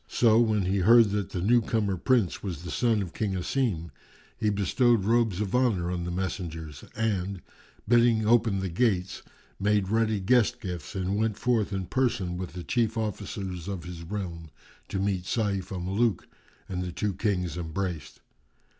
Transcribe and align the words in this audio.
So, 0.07 0.39
when 0.39 0.63
he 0.63 0.77
heard 0.79 1.11
that 1.11 1.29
the 1.29 1.41
new 1.43 1.61
comer 1.61 1.95
Prince 1.95 2.41
was 2.41 2.63
the 2.63 2.71
son 2.71 3.03
of 3.03 3.13
King 3.13 3.35
Asim, 3.35 3.91
he 4.35 4.49
bestowed 4.49 5.03
robes 5.03 5.39
of 5.41 5.53
honour 5.53 5.91
on 5.91 6.05
the 6.05 6.09
messengers 6.11 6.83
and, 6.95 7.39
bidding 7.87 8.25
open 8.27 8.61
the 8.61 8.69
gates, 8.69 9.21
made 9.59 9.89
ready 9.89 10.19
guest 10.19 10.59
gifts 10.59 10.95
and 10.95 11.17
went 11.17 11.37
forth 11.37 11.71
in 11.71 11.85
person 11.85 12.35
with 12.35 12.53
the 12.53 12.63
chief 12.63 12.97
officers 12.97 13.67
of 13.67 13.83
his 13.83 14.01
realm, 14.01 14.49
to 14.87 14.97
meet 14.97 15.25
Sayf 15.25 15.71
al 15.71 15.81
Muluk, 15.81 16.27
and 16.67 16.81
the 16.81 16.91
two 16.91 17.13
Kings 17.13 17.55
embraced. 17.55 18.21